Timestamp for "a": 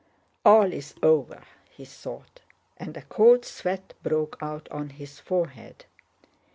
2.97-3.03